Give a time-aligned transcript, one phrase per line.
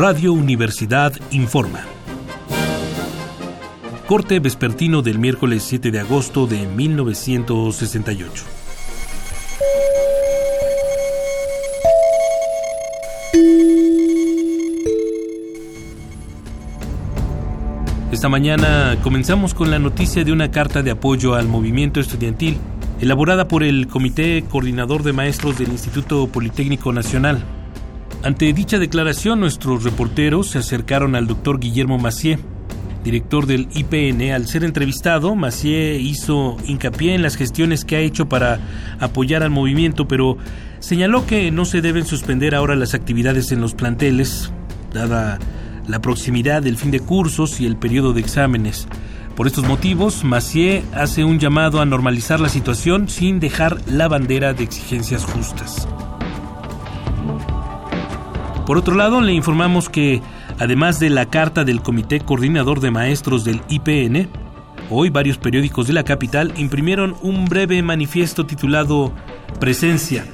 [0.00, 1.84] Radio Universidad informa.
[4.06, 8.44] Corte vespertino del miércoles 7 de agosto de 1968.
[18.10, 22.56] Esta mañana comenzamos con la noticia de una carta de apoyo al movimiento estudiantil,
[23.02, 27.59] elaborada por el Comité Coordinador de Maestros del Instituto Politécnico Nacional.
[28.22, 32.38] Ante dicha declaración, nuestros reporteros se acercaron al doctor Guillermo Macié,
[33.02, 34.32] director del IPN.
[34.32, 38.60] Al ser entrevistado, Macié hizo hincapié en las gestiones que ha hecho para
[38.98, 40.36] apoyar al movimiento, pero
[40.80, 44.52] señaló que no se deben suspender ahora las actividades en los planteles,
[44.92, 45.38] dada
[45.88, 48.86] la proximidad del fin de cursos y el periodo de exámenes.
[49.34, 54.52] Por estos motivos, Macié hace un llamado a normalizar la situación sin dejar la bandera
[54.52, 55.88] de exigencias justas.
[58.70, 60.22] Por otro lado, le informamos que,
[60.60, 64.28] además de la carta del Comité Coordinador de Maestros del IPN,
[64.90, 69.12] hoy varios periódicos de la capital imprimieron un breve manifiesto titulado
[69.58, 70.24] Presencia.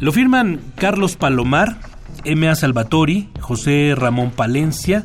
[0.00, 1.76] Lo firman Carlos Palomar,
[2.24, 2.54] M.A.
[2.54, 5.04] Salvatori, José Ramón Palencia,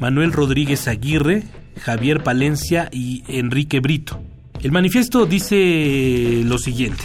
[0.00, 1.44] Manuel Rodríguez Aguirre,
[1.80, 4.20] Javier Palencia y Enrique Brito.
[4.60, 7.04] El manifiesto dice lo siguiente.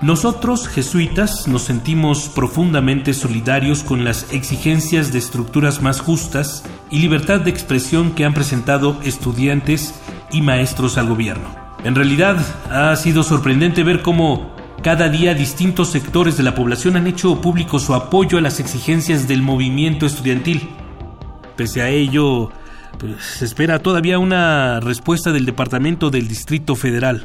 [0.00, 7.40] Nosotros, jesuitas, nos sentimos profundamente solidarios con las exigencias de estructuras más justas y libertad
[7.40, 9.94] de expresión que han presentado estudiantes
[10.30, 11.48] y maestros al gobierno.
[11.84, 12.36] En realidad,
[12.70, 17.78] ha sido sorprendente ver cómo cada día distintos sectores de la población han hecho público
[17.78, 20.68] su apoyo a las exigencias del movimiento estudiantil.
[21.56, 22.50] Pese a ello,
[22.98, 27.24] pues, se espera todavía una respuesta del Departamento del Distrito Federal.